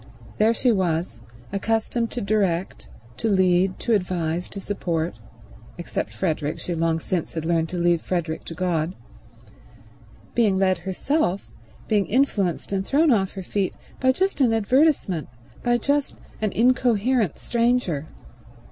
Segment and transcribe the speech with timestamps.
[0.39, 1.21] There she was,
[1.53, 7.69] accustomed to direct, to lead, to advise, to support—except Frederick; she long since had learned
[7.69, 11.47] to leave Frederick to God—being led herself,
[11.87, 15.27] being influenced and thrown off her feet, by just an advertisement,
[15.61, 18.07] by just an incoherent stranger.